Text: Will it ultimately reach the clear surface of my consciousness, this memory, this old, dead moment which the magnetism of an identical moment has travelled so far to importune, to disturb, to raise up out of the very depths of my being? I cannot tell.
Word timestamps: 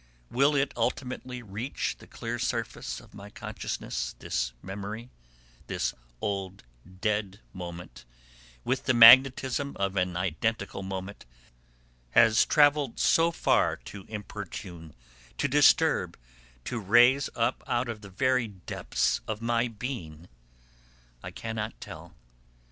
Will 0.31 0.55
it 0.55 0.73
ultimately 0.75 1.43
reach 1.43 1.97
the 1.99 2.07
clear 2.07 2.39
surface 2.39 2.99
of 2.99 3.13
my 3.13 3.29
consciousness, 3.29 4.15
this 4.17 4.51
memory, 4.63 5.11
this 5.67 5.93
old, 6.21 6.63
dead 7.01 7.39
moment 7.53 8.03
which 8.63 8.81
the 8.81 8.95
magnetism 8.95 9.77
of 9.79 9.95
an 9.97 10.17
identical 10.17 10.81
moment 10.81 11.27
has 12.15 12.47
travelled 12.47 12.99
so 12.99 13.29
far 13.31 13.75
to 13.75 14.05
importune, 14.07 14.95
to 15.37 15.47
disturb, 15.47 16.17
to 16.65 16.79
raise 16.79 17.29
up 17.35 17.63
out 17.67 17.87
of 17.87 18.01
the 18.01 18.09
very 18.09 18.47
depths 18.47 19.21
of 19.27 19.39
my 19.39 19.67
being? 19.67 20.27
I 21.21 21.29
cannot 21.29 21.79
tell. 21.79 22.15